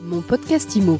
Mon 0.00 0.20
podcast 0.20 0.76
IMO. 0.76 0.98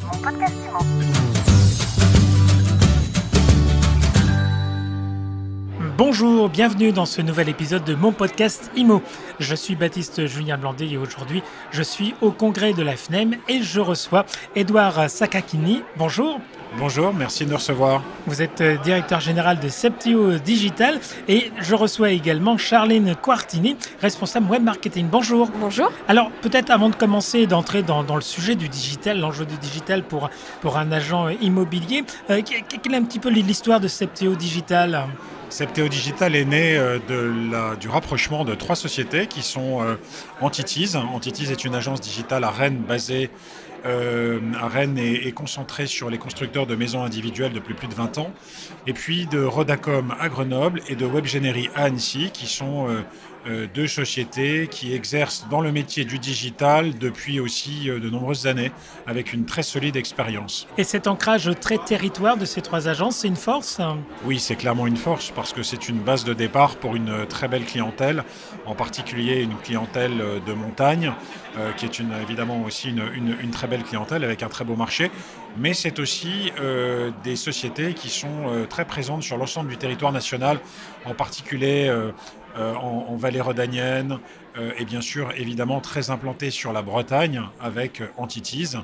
Bonjour, 5.97 6.49
bienvenue 6.49 6.91
dans 6.91 7.07
ce 7.07 7.23
nouvel 7.23 7.49
épisode 7.49 7.85
de 7.85 7.95
mon 7.95 8.13
podcast 8.13 8.71
IMO. 8.75 9.03
Je 9.39 9.55
suis 9.55 9.77
Baptiste 9.77 10.27
Julien 10.27 10.59
Blandet 10.59 10.89
et 10.89 10.97
aujourd'hui 10.97 11.43
je 11.71 11.83
suis 11.83 12.15
au 12.21 12.33
congrès 12.33 12.73
de 12.73 12.83
la 12.83 12.97
FNEM 12.97 13.37
et 13.49 13.63
je 13.63 13.81
reçois 13.81 14.27
Edouard 14.57 15.09
Sakakini. 15.09 15.83
Bonjour. 15.97 16.41
Bonjour, 16.77 17.15
merci 17.15 17.45
de 17.45 17.51
nous 17.51 17.57
recevoir. 17.57 18.03
Vous 18.27 18.43
êtes 18.43 18.61
euh, 18.61 18.77
directeur 18.77 19.21
général 19.21 19.59
de 19.59 19.69
Septio 19.69 20.39
Digital 20.39 21.01
et 21.27 21.51
je 21.61 21.75
reçois 21.75 22.11
également 22.11 22.59
Charlene 22.59 23.17
Quartini, 23.17 23.77
responsable 24.01 24.51
web 24.51 24.63
marketing. 24.63 25.09
Bonjour. 25.11 25.51
Bonjour. 25.59 25.91
Alors 26.09 26.31
peut-être 26.43 26.71
avant 26.71 26.91
de 26.91 26.95
commencer 26.95 27.47
d'entrer 27.47 27.83
dans, 27.83 28.05
dans, 28.05 28.17
le 28.17 28.21
sujet 28.21 28.55
du 28.55 28.69
digital, 28.69 29.19
l'enjeu 29.19 29.47
du 29.47 29.57
digital 29.57 30.03
pour, 30.03 30.29
pour 30.61 30.77
un 30.77 30.93
agent 30.93 31.29
immobilier, 31.29 32.05
euh, 32.31 32.43
quelle 32.43 32.95
est 32.95 32.99
un 32.99 33.05
petit 33.05 33.19
peu 33.19 33.31
l'histoire 33.31 33.81
de 33.81 33.89
Septio 33.89 34.35
Digital? 34.35 35.07
Septeo 35.51 35.89
Digital 35.89 36.37
est 36.37 36.45
né 36.45 36.77
euh, 36.77 36.99
de 37.09 37.51
la, 37.51 37.77
du 37.77 37.89
rapprochement 37.89 38.45
de 38.45 38.55
trois 38.55 38.77
sociétés 38.77 39.27
qui 39.27 39.43
sont 39.43 39.83
euh, 39.83 39.97
Antitiz. 40.41 40.97
Antitiz 40.97 41.51
est 41.51 41.65
une 41.65 41.75
agence 41.75 42.01
digitale 42.01 42.45
à 42.45 42.51
Rennes 42.51 42.83
basée 42.87 43.31
euh, 43.87 44.41
à 44.61 44.69
Rennes 44.69 44.99
est, 44.99 45.33
concentrée 45.33 45.87
sur 45.87 46.11
les 46.11 46.19
constructeurs 46.19 46.67
de 46.67 46.75
maisons 46.75 47.03
individuelles 47.03 47.53
depuis 47.53 47.75
plus 47.75 47.89
de 47.89 47.95
20 47.95 48.19
ans, 48.19 48.33
et 48.87 48.93
puis 48.93 49.27
de 49.27 49.43
Rodacom 49.43 50.15
à 50.19 50.29
Grenoble 50.29 50.83
et 50.89 50.97
de 50.97 51.07
Webgenery 51.07 51.71
à 51.75 51.85
Annecy, 51.85 52.31
qui 52.33 52.47
sont 52.47 52.89
euh, 53.49 53.67
deux 53.73 53.87
sociétés 53.87 54.69
qui 54.69 54.93
exercent 54.93 55.47
dans 55.49 55.61
le 55.61 55.71
métier 55.73 56.05
du 56.05 56.19
digital 56.19 56.99
depuis 56.99 57.41
aussi 57.41 57.89
euh, 57.89 58.01
de 58.01 58.11
nombreuses 58.11 58.47
années, 58.47 58.73
avec 59.07 59.33
une 59.33 59.47
très 59.47 59.63
solide 59.63 59.97
expérience. 59.97 60.67
Et 60.77 60.85
cet 60.85 61.07
ancrage 61.07 61.51
très 61.61 61.79
territoire 61.79 62.37
de 62.37 62.45
ces 62.45 62.61
trois 62.61 62.89
agences, 62.89 63.19
c'est 63.19 63.29
une 63.29 63.37
force? 63.37 63.81
Oui, 64.25 64.39
c'est 64.39 64.57
clairement 64.57 64.87
une 64.87 64.97
force, 64.97 65.31
parce 65.35 65.53
que 65.53 65.63
c'est 65.63 65.89
une 65.89 65.99
base 65.99 66.25
de 66.25 66.35
départ 66.35 66.77
pour 66.77 66.97
une 66.97 67.27
très 67.27 67.49
belle 67.49 67.65
clientèle, 67.65 68.25
en 68.67 68.75
particulier 68.75 69.43
une 69.43 69.57
clientèle 69.57 70.21
euh, 70.21 70.41
de 70.47 70.53
montagne, 70.53 71.13
qui 71.77 71.87
est 71.87 71.99
une, 71.99 72.13
évidemment 72.23 72.63
aussi 72.63 72.91
une, 72.91 73.03
une, 73.43 73.51
très 73.51 73.67
belle 73.69 73.85
clientèle 73.85 74.25
avec 74.25 74.43
un 74.43 74.49
très 74.49 74.65
beau 74.65 74.75
marché, 74.75 75.11
mais 75.57 75.75
c'est 75.75 75.99
aussi 75.99 76.53
des 77.25 77.37
sociétés 77.37 77.95
qui 77.95 78.09
sont 78.09 78.67
très 78.69 78.85
présentes 78.85 79.23
sur 79.23 79.37
l'ensemble 79.37 79.69
du 79.69 79.77
territoire 79.77 80.13
national, 80.13 80.59
en 81.05 81.15
particulier 81.15 81.91
euh, 82.59 82.75
en, 82.75 83.15
vallée 83.17 83.41
rhodanienne 83.41 84.19
euh, 84.57 84.73
et 84.79 84.85
bien 84.85 85.01
sûr 85.01 85.33
évidemment 85.37 85.81
très 85.81 86.11
implanté 86.11 86.51
sur 86.51 86.73
la 86.73 86.83
Bretagne 86.83 87.43
avec 87.61 88.03
Antitise. 88.17 88.79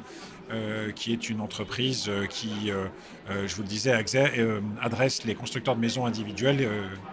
Euh, 0.53 0.93
qui 0.93 1.13
est 1.13 1.31
une 1.31 1.41
entreprise 1.41 2.11
qui, 2.29 2.71
je 3.29 3.55
vous 3.55 3.63
le 3.63 3.69
disais, 3.69 3.93
adresse 4.81 5.25
les 5.25 5.35
constructeurs 5.35 5.75
de 5.75 5.81
maisons 5.81 6.05
individuelles. 6.05 6.69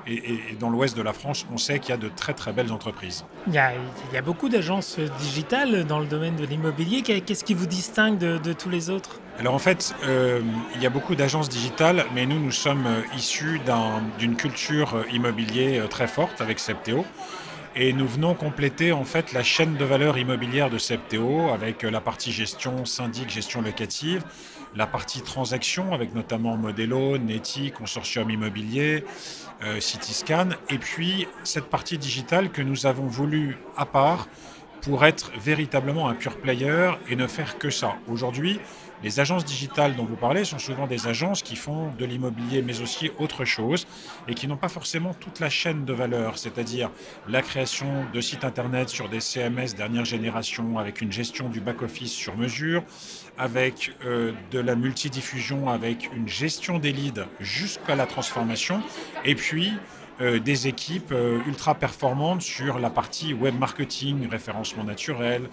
Et, 0.05 0.55
dans 0.59 0.69
l'ouest 0.69 0.97
de 0.97 1.01
la 1.01 1.13
France, 1.13 1.45
on 1.51 1.57
sait 1.57 1.79
qu'il 1.79 1.91
y 1.91 1.93
a 1.93 1.97
de 1.97 2.09
très 2.09 2.33
très 2.33 2.51
belles 2.51 2.71
entreprises. 2.73 3.23
Il 3.47 3.53
y 3.53 3.57
a, 3.57 3.71
il 3.73 4.13
y 4.13 4.17
a 4.17 4.21
beaucoup 4.21 4.49
d'agences 4.49 4.99
digitales 5.19 5.85
dans 5.85 5.99
le 5.99 6.07
domaine 6.07 6.35
de 6.35 6.45
l'immobilier. 6.45 7.01
Qu'est-ce 7.01 7.43
qui 7.43 7.53
vous 7.53 7.67
distingue 7.67 8.17
de, 8.17 8.53
tous 8.53 8.69
les 8.69 8.89
autres? 8.89 9.21
Alors 9.39 9.53
en 9.53 9.59
fait, 9.59 9.95
il 10.03 10.81
y 10.81 10.85
a 10.85 10.89
beaucoup 10.89 11.15
d'agences 11.15 11.49
digitales, 11.49 12.05
mais 12.13 12.25
nous, 12.25 12.39
nous 12.39 12.51
sommes 12.51 12.87
issus 13.15 13.61
d'une 14.19 14.35
culture 14.35 15.05
immobilier 15.13 15.81
très 15.89 16.07
forte 16.07 16.41
avec 16.41 16.59
Septéo. 16.59 17.05
Et 17.73 17.93
nous 17.93 18.05
venons 18.05 18.33
compléter 18.33 18.91
en 18.91 19.05
fait 19.05 19.31
la 19.31 19.43
chaîne 19.43 19.75
de 19.75 19.85
valeur 19.85 20.17
immobilière 20.17 20.69
de 20.69 20.77
Septéo 20.77 21.49
avec 21.53 21.83
la 21.83 22.01
partie 22.01 22.33
gestion 22.33 22.83
syndic, 22.83 23.29
gestion 23.29 23.61
locative, 23.61 24.25
la 24.75 24.87
partie 24.87 25.21
transaction 25.21 25.93
avec 25.93 26.13
notamment 26.13 26.57
Modelo, 26.57 27.17
Neti, 27.17 27.71
Consortium 27.71 28.29
Immobilier, 28.29 29.05
euh, 29.63 29.79
Cityscan, 29.79 30.49
et 30.69 30.79
puis 30.79 31.27
cette 31.45 31.69
partie 31.69 31.97
digitale 31.97 32.51
que 32.51 32.61
nous 32.61 32.87
avons 32.87 33.07
voulu 33.07 33.57
à 33.77 33.85
part 33.85 34.27
pour 34.81 35.05
être 35.05 35.31
véritablement 35.39 36.09
un 36.09 36.15
pure 36.15 36.37
player 36.37 36.91
et 37.09 37.15
ne 37.15 37.27
faire 37.27 37.57
que 37.57 37.69
ça. 37.69 37.95
Aujourd'hui, 38.07 38.59
les 39.03 39.19
agences 39.19 39.45
digitales 39.45 39.95
dont 39.95 40.05
vous 40.05 40.15
parlez 40.15 40.43
sont 40.43 40.59
souvent 40.59 40.85
des 40.85 41.07
agences 41.07 41.41
qui 41.41 41.55
font 41.55 41.91
de 41.97 42.05
l'immobilier 42.05 42.61
mais 42.61 42.81
aussi 42.81 43.11
autre 43.17 43.45
chose 43.45 43.87
et 44.27 44.35
qui 44.35 44.47
n'ont 44.47 44.57
pas 44.57 44.69
forcément 44.69 45.13
toute 45.13 45.39
la 45.39 45.49
chaîne 45.49 45.85
de 45.85 45.93
valeur, 45.93 46.37
c'est-à-dire 46.37 46.91
la 47.27 47.41
création 47.41 48.05
de 48.13 48.21
sites 48.21 48.43
internet 48.43 48.89
sur 48.89 49.09
des 49.09 49.19
CMS 49.19 49.75
dernière 49.75 50.05
génération 50.05 50.77
avec 50.77 51.01
une 51.01 51.11
gestion 51.11 51.49
du 51.49 51.61
back-office 51.61 52.11
sur 52.11 52.37
mesure, 52.37 52.83
avec 53.37 53.95
euh, 54.05 54.33
de 54.51 54.59
la 54.59 54.75
multidiffusion, 54.75 55.69
avec 55.69 56.09
une 56.15 56.27
gestion 56.27 56.77
des 56.77 56.91
leads 56.91 57.25
jusqu'à 57.39 57.95
la 57.95 58.05
transformation 58.05 58.83
et 59.25 59.33
puis 59.33 59.73
des 60.19 60.67
équipes 60.67 61.11
euh, 61.11 61.39
ultra 61.47 61.75
performantes 61.75 62.41
sur 62.41 62.79
la 62.79 62.89
partie 62.89 63.33
web 63.33 63.57
marketing, 63.57 64.27
référencement 64.29 64.83
naturel, 64.83 65.49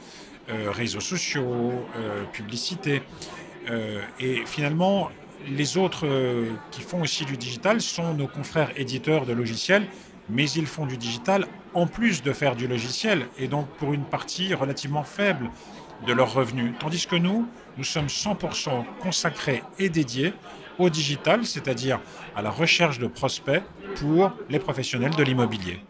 euh, 0.50 0.70
réseaux 0.70 1.00
sociaux, 1.00 1.72
publicité. 2.32 3.02
et 4.18 4.46
finalement, 4.46 5.10
les 5.46 5.76
autres 5.76 6.06
qui 6.70 6.80
font 6.80 7.02
aussi 7.02 7.26
du 7.26 7.36
digital 7.36 7.82
sont 7.82 8.14
nos 8.14 8.26
confrères 8.26 8.72
éditeurs 8.76 9.26
de 9.26 9.34
logiciels, 9.34 9.86
mais 10.30 10.50
ils 10.50 10.66
font 10.66 10.86
du 10.86 10.96
digital 10.96 11.46
en 11.74 11.86
plus 11.86 12.22
de 12.22 12.32
faire 12.32 12.56
du 12.56 12.66
logiciel, 12.66 13.26
et 13.38 13.46
donc 13.46 13.68
pour 13.78 13.92
une 13.92 14.04
partie 14.04 14.54
relativement 14.54 15.04
faible 15.04 15.50
de 16.06 16.12
leurs 16.12 16.32
revenus. 16.32 16.72
Tandis 16.78 17.06
que 17.06 17.16
nous, 17.16 17.46
nous 17.76 17.84
sommes 17.84 18.06
100% 18.06 18.84
consacrés 19.00 19.62
et 19.78 19.88
dédiés 19.88 20.32
au 20.78 20.90
digital, 20.90 21.44
c'est-à-dire 21.44 22.00
à 22.36 22.42
la 22.42 22.50
recherche 22.50 22.98
de 22.98 23.06
prospects 23.06 23.62
pour 23.96 24.32
les 24.48 24.58
professionnels 24.58 25.14
de 25.14 25.22
l'immobilier. 25.22 25.80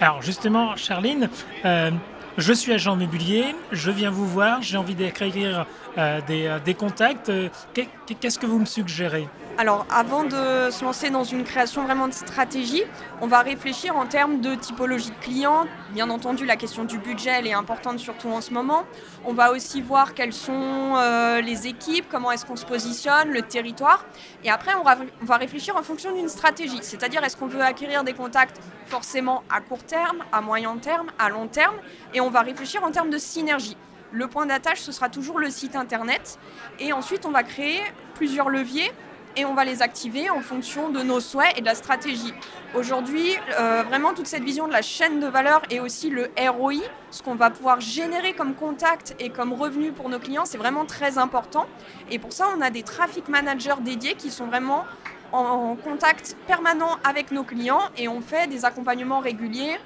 Alors 0.00 0.22
justement, 0.22 0.76
Charline, 0.76 1.28
euh, 1.64 1.90
je 2.38 2.52
suis 2.52 2.72
agent 2.72 2.94
immobilier, 2.96 3.54
je 3.72 3.90
viens 3.90 4.10
vous 4.10 4.26
voir, 4.26 4.62
j'ai 4.62 4.76
envie 4.76 4.94
d'écrire 4.94 5.66
euh, 5.98 6.20
euh, 6.28 6.58
des, 6.64 6.74
contacts. 6.74 7.30
Qu'est-ce 7.72 8.38
que 8.38 8.46
vous 8.46 8.58
me 8.58 8.64
suggérez? 8.64 9.28
Alors 9.56 9.86
avant 9.90 10.24
de 10.24 10.70
se 10.70 10.84
lancer 10.84 11.10
dans 11.10 11.24
une 11.24 11.44
création 11.44 11.84
vraiment 11.84 12.08
de 12.08 12.12
stratégie, 12.12 12.82
on 13.20 13.26
va 13.26 13.40
réfléchir 13.40 13.96
en 13.96 14.06
termes 14.06 14.40
de 14.40 14.54
typologie 14.54 15.10
de 15.10 15.24
clients. 15.24 15.66
Bien 15.92 16.10
entendu, 16.10 16.44
la 16.44 16.56
question 16.56 16.84
du 16.84 16.98
budget 16.98 17.30
elle 17.30 17.46
est 17.46 17.52
importante 17.52 17.98
surtout 17.98 18.28
en 18.28 18.40
ce 18.40 18.52
moment. 18.52 18.84
On 19.24 19.32
va 19.32 19.52
aussi 19.52 19.80
voir 19.80 20.14
quelles 20.14 20.32
sont 20.32 20.94
euh, 20.96 21.40
les 21.40 21.66
équipes, 21.66 22.06
comment 22.10 22.32
est-ce 22.32 22.44
qu'on 22.44 22.56
se 22.56 22.66
positionne, 22.66 23.30
le 23.30 23.42
territoire. 23.42 24.04
Et 24.42 24.50
après, 24.50 24.72
on 24.74 24.82
va 25.24 25.36
réfléchir 25.36 25.76
en 25.76 25.82
fonction 25.82 26.12
d'une 26.14 26.28
stratégie. 26.28 26.80
C'est-à-dire, 26.82 27.22
est-ce 27.24 27.36
qu'on 27.36 27.46
veut 27.46 27.62
acquérir 27.62 28.04
des 28.04 28.12
contacts 28.12 28.60
forcément 28.86 29.42
à 29.50 29.60
court 29.60 29.84
terme, 29.84 30.18
à 30.32 30.40
moyen 30.40 30.76
terme, 30.78 31.06
à 31.18 31.28
long 31.30 31.46
terme? 31.46 31.76
Et 32.12 32.20
on 32.20 32.30
va 32.30 32.40
réfléchir 32.40 32.82
en 32.84 32.90
termes 32.90 33.10
de 33.10 33.18
synergie. 33.18 33.76
Le 34.12 34.28
point 34.28 34.46
d'attache, 34.46 34.80
ce 34.80 34.92
sera 34.92 35.08
toujours 35.08 35.38
le 35.38 35.50
site 35.50 35.74
internet. 35.74 36.38
Et 36.78 36.92
ensuite, 36.92 37.26
on 37.26 37.30
va 37.30 37.42
créer 37.42 37.80
plusieurs 38.14 38.48
leviers 38.48 38.92
et 39.36 39.44
on 39.44 39.54
va 39.54 39.64
les 39.64 39.82
activer 39.82 40.30
en 40.30 40.40
fonction 40.40 40.90
de 40.90 41.02
nos 41.02 41.20
souhaits 41.20 41.56
et 41.56 41.60
de 41.60 41.66
la 41.66 41.74
stratégie. 41.74 42.34
Aujourd'hui, 42.74 43.36
euh, 43.58 43.82
vraiment 43.86 44.14
toute 44.14 44.26
cette 44.26 44.44
vision 44.44 44.66
de 44.66 44.72
la 44.72 44.82
chaîne 44.82 45.20
de 45.20 45.26
valeur 45.26 45.62
et 45.70 45.80
aussi 45.80 46.10
le 46.10 46.30
ROI, 46.38 46.82
ce 47.10 47.22
qu'on 47.22 47.34
va 47.34 47.50
pouvoir 47.50 47.80
générer 47.80 48.32
comme 48.32 48.54
contact 48.54 49.14
et 49.18 49.30
comme 49.30 49.52
revenu 49.52 49.92
pour 49.92 50.08
nos 50.08 50.18
clients, 50.18 50.44
c'est 50.44 50.58
vraiment 50.58 50.84
très 50.84 51.18
important. 51.18 51.66
Et 52.10 52.18
pour 52.18 52.32
ça, 52.32 52.48
on 52.56 52.60
a 52.60 52.70
des 52.70 52.82
traffic 52.82 53.28
managers 53.28 53.80
dédiés 53.80 54.14
qui 54.14 54.30
sont 54.30 54.46
vraiment 54.46 54.84
en 55.32 55.76
contact 55.76 56.36
permanent 56.46 56.96
avec 57.02 57.32
nos 57.32 57.42
clients 57.42 57.82
et 57.96 58.06
on 58.08 58.20
fait 58.20 58.46
des 58.46 58.64
accompagnements 58.64 59.20
réguliers 59.20 59.78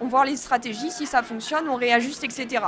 on, 0.00 0.06
voit 0.06 0.24
les 0.24 0.36
stratégies, 0.36 0.90
si 0.90 1.06
ça 1.06 1.22
fonctionne, 1.22 1.68
on 1.68 1.76
réajuste, 1.76 2.24
etc. 2.24 2.64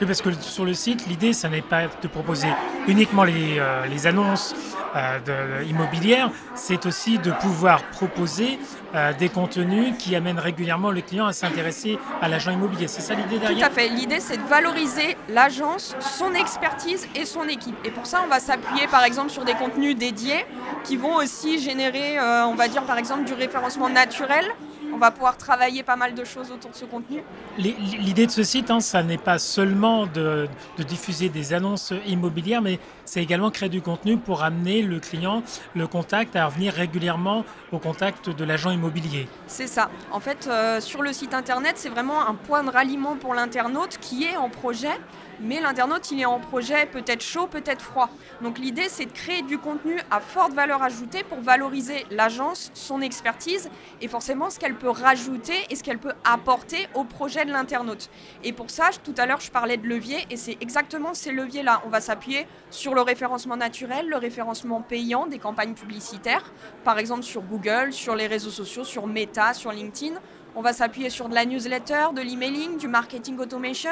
Oui, 0.00 0.06
parce 0.06 0.20
que 0.20 0.32
sur 0.32 0.64
le 0.64 0.74
site, 0.74 1.06
l'idée, 1.06 1.32
ça 1.32 1.48
n'est 1.48 1.62
pas 1.62 1.82
de 2.02 2.08
proposer 2.08 2.48
uniquement 2.88 3.24
les, 3.24 3.58
euh, 3.58 3.86
annonces 4.04 4.54
euh, 4.96 5.64
immobilières, 5.68 6.30
c'est 6.54 6.86
aussi 6.86 7.18
de 7.18 7.30
pouvoir 7.30 7.82
proposer 7.90 8.58
euh, 8.94 9.12
des 9.12 9.28
contenus 9.28 9.94
qui 9.98 10.14
amènent 10.14 10.38
régulièrement 10.38 10.90
le 10.90 11.00
client 11.00 11.26
à 11.26 11.32
s'intéresser 11.32 11.98
à 12.20 12.28
l'agent 12.28 12.50
immobilier. 12.50 12.86
C'est 12.88 13.00
ça 13.00 13.14
l'idée 13.14 13.38
derrière? 13.38 13.68
Tout 13.68 13.72
à 13.72 13.74
fait. 13.74 13.88
L'idée, 13.88 14.20
c'est 14.20 14.36
de 14.36 14.42
valoriser 14.42 15.16
l'agence, 15.28 15.96
son 16.00 16.34
expertise 16.34 17.08
et 17.14 17.24
son 17.24 17.48
équipe. 17.48 17.76
Et 17.84 17.90
pour 17.90 18.06
ça, 18.06 18.22
on 18.24 18.28
va 18.28 18.40
s'appuyer 18.40 18.86
par 18.88 19.04
exemple 19.04 19.30
sur 19.30 19.44
des 19.44 19.54
contenus 19.54 19.96
dédiés 19.96 20.44
qui 20.84 20.96
vont 20.96 21.16
aussi 21.16 21.58
générer, 21.58 22.18
on 22.20 22.54
va 22.54 22.68
dire 22.68 22.84
par 22.84 22.98
exemple, 22.98 23.24
du 23.24 23.32
référencement 23.32 23.88
naturel 23.88 24.44
on 24.94 24.98
va 24.98 25.10
pouvoir 25.10 25.36
travailler 25.36 25.82
pas 25.82 25.96
mal 25.96 26.14
de 26.14 26.24
choses 26.24 26.50
autour 26.52 26.70
de 26.70 26.76
ce 26.76 26.84
contenu. 26.84 27.22
L'idée 27.58 28.26
de 28.26 28.30
ce 28.30 28.44
site, 28.44 28.70
hein, 28.70 28.80
ça 28.80 29.02
n'est 29.02 29.18
pas 29.18 29.38
seulement 29.38 30.06
de, 30.06 30.48
diffuser 30.78 31.28
des 31.28 31.52
annonces 31.52 31.92
immobilières, 32.06 32.62
mais 32.62 32.78
c'est 33.04 33.22
également 33.22 33.50
créer 33.50 33.68
du 33.68 33.82
contenu 33.82 34.16
pour 34.16 34.44
amener 34.44 34.82
le 34.82 35.00
client, 35.00 35.42
le 35.74 35.86
contact, 35.86 36.36
à 36.36 36.46
revenir 36.46 36.72
régulièrement 36.72 37.44
au 37.72 37.78
contact 37.78 38.30
de 38.30 38.44
l'agent 38.44 38.70
immobilier. 38.70 39.28
C'est 39.46 39.66
ça. 39.66 39.90
En 40.12 40.20
fait, 40.20 40.46
euh, 40.46 40.80
sur 40.80 41.02
le 41.02 41.12
site 41.12 41.34
internet, 41.34 41.74
c'est 41.76 41.88
vraiment 41.88 42.26
un 42.26 42.34
point 42.34 42.62
de 42.62 42.70
ralliement 42.70 43.16
pour 43.16 43.34
l'internaute 43.34 43.98
qui 44.00 44.24
est 44.24 44.36
en 44.36 44.48
projet 44.48 44.96
mais 45.40 45.60
l'internaute, 45.60 46.10
il 46.10 46.20
est 46.20 46.24
en 46.24 46.40
projet 46.40 46.86
peut-être 46.86 47.22
chaud, 47.22 47.46
peut-être 47.46 47.82
froid. 47.82 48.08
Donc 48.42 48.58
l'idée, 48.58 48.88
c'est 48.88 49.06
de 49.06 49.12
créer 49.12 49.42
du 49.42 49.58
contenu 49.58 49.96
à 50.10 50.20
forte 50.20 50.52
valeur 50.52 50.82
ajoutée 50.82 51.22
pour 51.24 51.40
valoriser 51.40 52.06
l'agence, 52.10 52.70
son 52.74 53.00
expertise 53.00 53.70
et 54.00 54.08
forcément 54.08 54.50
ce 54.50 54.58
qu'elle 54.58 54.74
peut 54.74 54.90
rajouter 54.90 55.54
et 55.70 55.76
ce 55.76 55.82
qu'elle 55.82 55.98
peut 55.98 56.14
apporter 56.24 56.88
au 56.94 57.04
projet 57.04 57.44
de 57.44 57.50
l'internaute. 57.50 58.10
Et 58.42 58.52
pour 58.52 58.70
ça, 58.70 58.90
tout 59.02 59.14
à 59.18 59.26
l'heure, 59.26 59.40
je 59.40 59.50
parlais 59.50 59.76
de 59.76 59.86
leviers 59.86 60.26
et 60.30 60.36
c'est 60.36 60.56
exactement 60.60 61.14
ces 61.14 61.32
leviers-là. 61.32 61.82
On 61.86 61.88
va 61.88 62.00
s'appuyer 62.00 62.46
sur 62.70 62.94
le 62.94 63.00
référencement 63.00 63.56
naturel, 63.56 64.08
le 64.08 64.16
référencement 64.16 64.80
payant 64.80 65.26
des 65.26 65.38
campagnes 65.38 65.74
publicitaires, 65.74 66.52
par 66.84 66.98
exemple 66.98 67.22
sur 67.22 67.42
Google, 67.42 67.92
sur 67.92 68.14
les 68.14 68.26
réseaux 68.26 68.50
sociaux, 68.50 68.84
sur 68.84 69.06
Meta, 69.06 69.54
sur 69.54 69.72
LinkedIn. 69.72 70.14
On 70.56 70.62
va 70.62 70.72
s'appuyer 70.72 71.10
sur 71.10 71.28
de 71.28 71.34
la 71.34 71.44
newsletter, 71.46 72.14
de 72.14 72.20
l'emailing, 72.20 72.78
du 72.78 72.86
marketing 72.86 73.38
automation. 73.38 73.90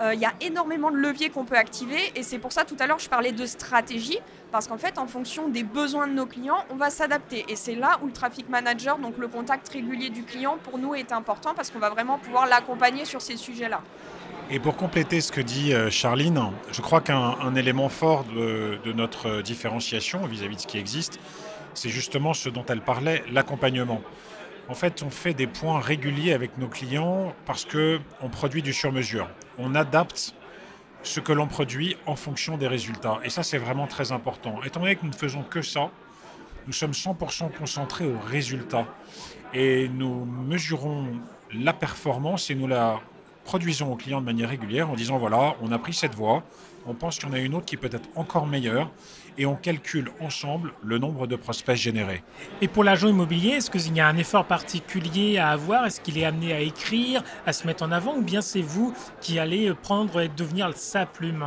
Euh, 0.00 0.14
il 0.14 0.20
y 0.20 0.24
a 0.24 0.32
énormément 0.40 0.92
de 0.92 0.96
leviers 0.96 1.30
qu'on 1.30 1.44
peut 1.44 1.56
activer 1.56 1.98
et 2.14 2.22
c'est 2.22 2.38
pour 2.38 2.52
ça 2.52 2.64
tout 2.64 2.76
à 2.78 2.86
l'heure 2.86 3.00
je 3.00 3.08
parlais 3.08 3.32
de 3.32 3.44
stratégie 3.44 4.20
parce 4.52 4.68
qu'en 4.68 4.78
fait 4.78 4.98
en 4.98 5.08
fonction 5.08 5.48
des 5.48 5.64
besoins 5.64 6.06
de 6.06 6.12
nos 6.12 6.26
clients, 6.26 6.64
on 6.70 6.76
va 6.76 6.90
s'adapter 6.90 7.44
et 7.48 7.56
c'est 7.56 7.74
là 7.74 7.98
où 8.02 8.06
le 8.06 8.12
traffic 8.12 8.48
manager, 8.48 8.98
donc 8.98 9.18
le 9.18 9.26
contact 9.26 9.68
régulier 9.68 10.08
du 10.08 10.22
client 10.22 10.58
pour 10.62 10.78
nous 10.78 10.94
est 10.94 11.10
important 11.10 11.54
parce 11.54 11.70
qu'on 11.70 11.80
va 11.80 11.90
vraiment 11.90 12.18
pouvoir 12.18 12.46
l'accompagner 12.46 13.04
sur 13.04 13.20
ces 13.20 13.36
sujets-là. 13.36 13.80
Et 14.48 14.60
pour 14.60 14.76
compléter 14.76 15.20
ce 15.20 15.32
que 15.32 15.40
dit 15.40 15.74
euh, 15.74 15.90
Charline, 15.90 16.52
je 16.70 16.82
crois 16.82 17.00
qu'un 17.00 17.54
élément 17.56 17.88
fort 17.88 18.24
de, 18.24 18.78
notre 18.92 19.42
différenciation 19.42 20.24
vis-à-vis 20.24 20.54
-vis 20.54 20.56
de 20.56 20.60
ce 20.60 20.66
qui 20.68 20.78
existe, 20.78 21.18
c'est 21.74 21.90
justement 21.90 22.32
ce 22.32 22.48
dont 22.48 22.64
elle 22.68 22.80
parlait, 22.80 23.24
l'accompagnement. 23.32 24.00
En 24.68 24.74
fait, 24.74 25.02
on 25.02 25.10
fait 25.10 25.34
des 25.34 25.46
points 25.46 25.80
réguliers 25.80 26.32
avec 26.32 26.58
nos 26.58 26.68
clients 26.68 27.32
parce 27.44 27.64
qu'on 27.64 28.28
produit 28.28 28.62
du 28.62 28.72
sur-mesure. 28.72 29.28
On 29.58 29.74
adapte 29.74 30.34
ce 31.04 31.20
que 31.20 31.32
l'on 31.32 31.46
produit 31.46 31.96
en 32.06 32.16
fonction 32.16 32.58
des 32.58 32.66
résultats. 32.66 33.20
Et 33.22 33.30
ça, 33.30 33.44
c'est 33.44 33.58
vraiment 33.58 33.86
très 33.86 34.10
important. 34.10 34.62
Étant 34.64 34.80
donné 34.80 34.96
que 34.96 35.04
nous 35.04 35.12
ne 35.12 35.16
faisons 35.16 35.44
que 35.44 35.62
ça, 35.62 35.90
nous 36.66 36.72
sommes 36.72 36.90
100% 36.90 37.52
concentrés 37.56 38.06
aux 38.06 38.18
résultats. 38.18 38.86
Et 39.54 39.88
nous 39.88 40.24
mesurons 40.24 41.06
la 41.52 41.72
performance 41.72 42.50
et 42.50 42.56
nous 42.56 42.66
la 42.66 43.00
produisons 43.46 43.92
aux 43.92 43.96
clients 43.96 44.20
de 44.20 44.26
manière 44.26 44.48
régulière 44.48 44.90
en 44.90 44.94
disant 44.94 45.18
voilà, 45.18 45.54
on 45.62 45.70
a 45.72 45.78
pris 45.78 45.94
cette 45.94 46.14
voie, 46.14 46.42
on 46.86 46.94
pense 46.94 47.18
qu'il 47.18 47.28
y 47.28 47.30
en 47.30 47.34
a 47.34 47.38
une 47.38 47.54
autre 47.54 47.64
qui 47.64 47.76
peut 47.76 47.88
être 47.90 48.08
encore 48.16 48.46
meilleure 48.46 48.90
et 49.38 49.46
on 49.46 49.54
calcule 49.54 50.10
ensemble 50.20 50.72
le 50.82 50.98
nombre 50.98 51.26
de 51.26 51.36
prospects 51.36 51.76
générés. 51.76 52.22
Et 52.60 52.68
pour 52.68 52.84
l'agent 52.84 53.08
immobilier, 53.08 53.50
est-ce 53.50 53.70
qu'il 53.70 53.96
y 53.96 54.00
a 54.00 54.08
un 54.08 54.16
effort 54.16 54.46
particulier 54.46 55.38
à 55.38 55.50
avoir? 55.50 55.86
Est-ce 55.86 56.00
qu'il 56.00 56.18
est 56.18 56.24
amené 56.24 56.52
à 56.52 56.60
écrire, 56.60 57.22
à 57.46 57.52
se 57.52 57.66
mettre 57.66 57.84
en 57.84 57.92
avant 57.92 58.16
ou 58.16 58.22
bien 58.22 58.40
c'est 58.40 58.62
vous 58.62 58.94
qui 59.20 59.38
allez 59.38 59.72
prendre 59.74 60.20
et 60.20 60.28
devenir 60.28 60.70
sa 60.74 61.06
plume 61.06 61.44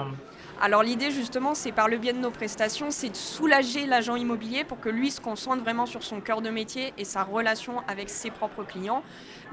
alors 0.62 0.84
l'idée 0.84 1.10
justement, 1.10 1.56
c'est 1.56 1.72
par 1.72 1.88
le 1.88 1.98
biais 1.98 2.12
de 2.12 2.20
nos 2.20 2.32
prestations, 2.32 2.92
c'est 2.92 3.10
de 3.10 3.16
soulager 3.16 3.86
l'agent 3.86 4.18
immobilier 4.18 4.66
pour 4.66 4.80
que 4.80 4.90
lui 4.90 5.10
se 5.10 5.22
concentre 5.22 5.64
vraiment 5.64 5.86
sur 5.86 6.04
son 6.04 6.20
cœur 6.20 6.42
de 6.42 6.50
métier 6.50 6.94
et 6.98 7.06
sa 7.06 7.24
relation 7.24 7.82
avec 7.88 8.10
ses 8.10 8.30
propres 8.30 8.64
clients. 8.64 9.02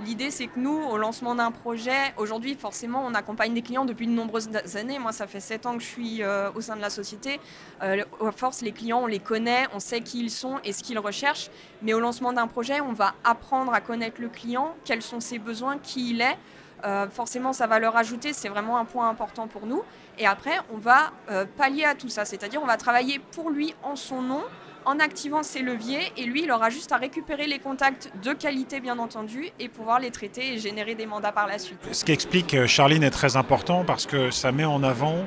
L'idée, 0.04 0.30
c'est 0.30 0.48
que 0.48 0.58
nous, 0.58 0.76
au 0.76 0.98
lancement 0.98 1.34
d'un 1.34 1.52
projet, 1.52 2.12
aujourd'hui, 2.16 2.54
forcément, 2.54 3.04
on 3.06 3.14
accompagne 3.14 3.54
des 3.54 3.62
clients 3.62 3.84
depuis 3.84 4.06
de 4.06 4.12
nombreuses 4.12 4.50
années. 4.74 4.98
Moi, 4.98 5.12
ça 5.12 5.26
fait 5.26 5.40
sept 5.40 5.64
ans 5.64 5.74
que 5.76 5.82
je 5.82 5.88
suis 5.88 6.22
euh, 6.22 6.50
au 6.54 6.60
sein 6.60 6.76
de 6.76 6.82
la 6.82 6.90
société. 6.90 7.40
Euh, 7.82 8.02
à 8.20 8.32
force, 8.32 8.60
les 8.60 8.72
clients, 8.72 9.00
on 9.02 9.06
les 9.06 9.20
connaît, 9.20 9.66
on 9.72 9.78
sait 9.78 10.00
qui 10.00 10.20
ils 10.20 10.30
sont 10.30 10.58
et 10.64 10.72
ce 10.72 10.82
qu'ils 10.82 10.98
recherchent. 10.98 11.50
Mais 11.82 11.94
au 11.94 12.00
lancement 12.00 12.32
d'un 12.32 12.46
projet, 12.46 12.80
on 12.80 12.92
va 12.92 13.14
apprendre 13.24 13.72
à 13.72 13.80
connaître 13.80 14.20
le 14.20 14.28
client, 14.28 14.74
quels 14.84 15.02
sont 15.02 15.20
ses 15.20 15.38
besoins, 15.38 15.78
qui 15.78 16.10
il 16.10 16.20
est. 16.20 16.36
Euh, 16.84 17.08
forcément, 17.08 17.52
ça 17.52 17.66
va 17.66 17.78
leur 17.78 17.96
ajouter, 17.96 18.32
c'est 18.32 18.48
vraiment 18.48 18.78
un 18.78 18.84
point 18.84 19.08
important 19.08 19.46
pour 19.46 19.66
nous. 19.66 19.82
Et 20.18 20.26
après, 20.26 20.58
on 20.72 20.78
va 20.78 21.12
euh, 21.30 21.44
pallier 21.56 21.84
à 21.84 21.94
tout 21.94 22.08
ça, 22.08 22.24
c'est-à-dire 22.24 22.62
on 22.62 22.66
va 22.66 22.76
travailler 22.76 23.20
pour 23.32 23.50
lui 23.50 23.74
en 23.82 23.96
son 23.96 24.22
nom, 24.22 24.42
en 24.84 25.00
activant 25.00 25.42
ses 25.42 25.62
leviers, 25.62 26.12
et 26.16 26.24
lui, 26.24 26.44
il 26.44 26.52
aura 26.52 26.70
juste 26.70 26.92
à 26.92 26.96
récupérer 26.96 27.46
les 27.46 27.58
contacts 27.58 28.12
de 28.22 28.32
qualité, 28.32 28.80
bien 28.80 28.98
entendu, 28.98 29.48
et 29.58 29.68
pouvoir 29.68 29.98
les 29.98 30.10
traiter 30.10 30.54
et 30.54 30.58
générer 30.58 30.94
des 30.94 31.06
mandats 31.06 31.32
par 31.32 31.46
la 31.46 31.58
suite. 31.58 31.78
Ce 31.90 32.04
qui 32.04 32.12
explique, 32.12 32.54
euh, 32.54 32.66
Charline, 32.66 33.02
est 33.02 33.10
très 33.10 33.36
important 33.36 33.84
parce 33.84 34.06
que 34.06 34.30
ça 34.30 34.52
met 34.52 34.64
en 34.64 34.82
avant 34.82 35.24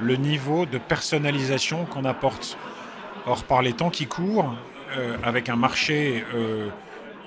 le 0.00 0.16
niveau 0.16 0.66
de 0.66 0.78
personnalisation 0.78 1.84
qu'on 1.84 2.04
apporte. 2.04 2.58
Or, 3.26 3.44
par 3.44 3.62
les 3.62 3.72
temps 3.72 3.90
qui 3.90 4.06
courent, 4.06 4.54
avec 5.24 5.48
un 5.48 5.56
marché 5.56 6.24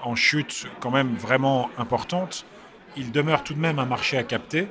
en 0.01 0.15
chute 0.15 0.65
quand 0.79 0.91
même 0.91 1.13
vraiment 1.15 1.69
importante, 1.77 2.45
il 2.97 3.11
demeure 3.11 3.43
tout 3.43 3.53
de 3.53 3.59
même 3.59 3.79
un 3.79 3.85
marché 3.85 4.17
à 4.17 4.23
capter, 4.23 4.67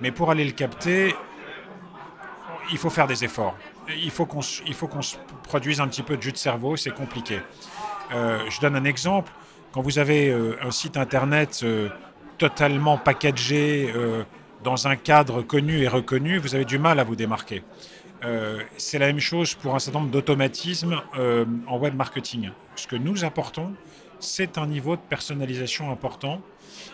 mais 0.00 0.10
pour 0.10 0.30
aller 0.30 0.44
le 0.44 0.52
capter, 0.52 1.14
il 2.70 2.78
faut 2.78 2.90
faire 2.90 3.06
des 3.06 3.24
efforts. 3.24 3.56
Il 3.88 4.10
faut 4.10 4.26
qu'on 4.26 4.42
se 4.42 5.16
produise 5.44 5.80
un 5.80 5.88
petit 5.88 6.02
peu 6.02 6.16
de 6.16 6.22
jus 6.22 6.32
de 6.32 6.36
cerveau, 6.36 6.76
c'est 6.76 6.94
compliqué. 6.94 7.40
Euh, 8.12 8.38
je 8.50 8.60
donne 8.60 8.76
un 8.76 8.84
exemple. 8.84 9.32
Quand 9.72 9.80
vous 9.80 9.98
avez 9.98 10.28
euh, 10.30 10.56
un 10.62 10.70
site 10.70 10.96
internet 10.96 11.60
euh, 11.62 11.88
totalement 12.38 12.98
packagé 12.98 13.92
dans 14.62 14.88
un 14.88 14.96
cadre 14.96 15.42
connu 15.42 15.82
et 15.82 15.88
reconnu, 15.88 16.38
vous 16.38 16.54
avez 16.54 16.64
du 16.64 16.78
mal 16.78 16.98
à 16.98 17.04
vous 17.04 17.16
démarquer. 17.16 17.62
c'est 18.76 18.98
la 18.98 19.06
même 19.06 19.20
chose 19.20 19.54
pour 19.54 19.74
un 19.74 19.78
certain 19.78 20.00
nombre 20.00 20.10
d'automatismes 20.10 21.00
en 21.66 21.78
web 21.78 21.94
marketing. 21.94 22.50
Ce 22.74 22.86
que 22.86 22.96
nous 22.96 23.24
apportons, 23.24 23.72
c'est 24.20 24.58
un 24.58 24.66
niveau 24.66 24.96
de 24.96 25.00
personnalisation 25.00 25.90
important 25.90 26.40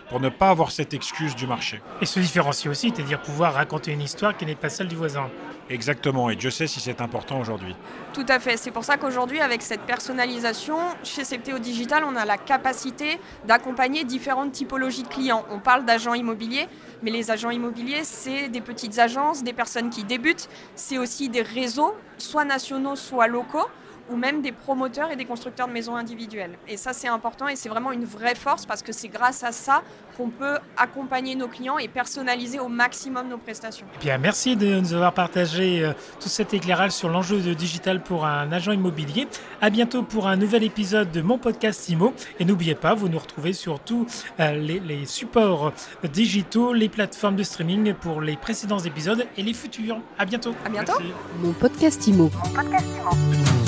pour 0.09 0.21
ne 0.21 0.29
pas 0.29 0.51
avoir 0.51 0.71
cette 0.71 0.95
excuse 0.95 1.35
du 1.35 1.47
marché. 1.47 1.81
Et 2.01 2.07
se 2.07 2.21
différencier 2.21 2.71
aussi, 2.71 2.93
c'est-à-dire 2.95 3.21
pouvoir 3.21 3.55
raconter 3.55 3.93
une 3.93 4.03
histoire 4.03 4.37
qui 4.37 4.47
n'est 4.47 4.55
pas 4.55 4.69
celle 4.69 4.89
du 4.89 4.97
voisin. 4.97 5.31
Exactement, 5.71 6.29
et 6.29 6.37
Dieu 6.37 6.51
sait 6.51 6.67
si 6.67 6.81
c'est 6.81 7.01
important 7.01 7.41
aujourd'hui. 7.41 7.75
Tout 8.13 8.27
à 8.29 8.39
fait, 8.39 8.57
c'est 8.57 8.73
pour 8.73 8.85
ça 8.85 8.97
qu'aujourd'hui, 8.97 9.41
avec 9.41 9.63
cette 9.63 9.83
personnalisation, 9.83 10.77
chez 11.03 11.23
CPTO 11.23 11.59
Digital, 11.61 12.05
on 12.05 12.17
a 12.17 12.25
la 12.25 12.37
capacité 12.37 13.19
d'accompagner 13.47 14.05
différentes 14.05 14.53
typologies 14.53 15.05
de 15.05 15.09
clients. 15.09 15.45
On 15.51 15.61
parle 15.61 15.85
d'agents 15.85 16.15
immobiliers, 16.15 16.69
mais 17.03 17.11
les 17.11 17.31
agents 17.31 17.51
immobiliers, 17.51 18.05
c'est 18.05 18.49
des 18.49 18.61
petites 18.61 18.99
agences, 18.99 19.43
des 19.43 19.53
personnes 19.53 19.89
qui 19.89 20.05
débutent, 20.05 20.49
c'est 20.75 20.99
aussi 20.99 21.29
des 21.29 21.43
réseaux, 21.43 21.95
soit 22.19 22.45
nationaux, 22.45 22.97
soit 22.97 23.29
locaux 23.29 23.69
ou 24.12 24.17
même 24.17 24.43
des 24.43 24.53
promoteurs 24.53 25.11
et 25.11 25.17
des 25.17 25.25
constructeurs 25.25 25.69
de 25.69 25.73
maisons 25.73 25.97
individuelles. 25.97 26.59
Et 26.69 26.76
ça, 26.76 26.93
c'est 26.93 27.09
important 27.09 27.49
et 27.49 27.56
c'est 27.56 27.69
vraiment 27.69 27.93
une 27.93 28.05
vraie 28.05 28.35
force 28.35 28.67
parce 28.67 28.82
que 28.82 28.93
c'est 28.93 29.09
grâce 29.09 29.43
à 29.43 29.53
ça 29.53 29.82
qu'on 30.17 30.29
peut 30.29 30.59
accompagner 30.76 31.35
nos 31.35 31.49
clients 31.49 31.79
et 31.79 31.88
personnaliser 31.88 32.61
au 32.61 32.69
maximum 32.69 33.29
nos 33.29 33.38
prestations. 33.38 33.87
Bien, 34.00 34.19
merci 34.19 34.56
de 34.56 34.81
nous 34.81 34.93
avoir 34.93 35.14
partagé 35.14 35.85
euh, 35.85 35.93
tout 36.20 36.29
cet 36.29 36.53
éclairage 36.55 36.93
sur 36.93 37.09
l'enjeu 37.09 37.41
de 37.41 37.55
digital 37.55 38.03
pour 38.03 38.26
un 38.26 38.52
agent 38.52 38.73
immobilier. 38.73 39.26
À 39.61 39.71
bientôt 39.71 40.02
pour 40.02 40.28
un 40.28 40.37
nouvel 40.37 40.64
épisode 40.64 41.11
de 41.11 41.23
mon 41.23 41.38
podcast 41.38 41.88
IMO. 41.88 42.12
Et 42.38 42.45
n'oubliez 42.45 42.75
pas, 42.75 42.95
vous 42.95 43.09
nous 43.09 43.19
retrouvez 43.19 43.52
sur 43.52 43.81
tous 43.81 44.25
euh, 44.40 44.52
les, 44.52 45.07
supports 45.07 45.73
digitaux, 46.04 46.73
les 46.73 46.88
plateformes 46.88 47.37
de 47.37 47.42
streaming 47.42 47.95
pour 47.95 48.21
les 48.21 48.37
précédents 48.37 48.78
épisodes 48.78 49.26
et 49.37 49.42
les 49.42 49.54
futurs. 49.54 49.99
À 50.19 50.25
bientôt. 50.25 50.54
À 50.64 50.69
bientôt. 50.69 50.92
Mon 51.38 51.52
podcast 51.52 52.07
IMO. 52.07 52.31
Mon 52.45 52.50
podcast 52.50 52.87
IMO. 52.87 53.62